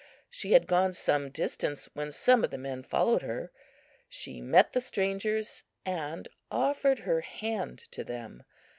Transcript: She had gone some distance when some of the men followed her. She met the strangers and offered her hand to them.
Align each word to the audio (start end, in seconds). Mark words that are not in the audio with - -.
She 0.31 0.53
had 0.53 0.65
gone 0.65 0.93
some 0.93 1.29
distance 1.29 1.87
when 1.93 2.09
some 2.09 2.43
of 2.43 2.49
the 2.49 2.57
men 2.57 2.81
followed 2.81 3.21
her. 3.21 3.51
She 4.09 4.41
met 4.41 4.73
the 4.73 4.81
strangers 4.81 5.63
and 5.85 6.27
offered 6.49 6.97
her 6.97 7.21
hand 7.21 7.83
to 7.91 8.03
them. 8.03 8.41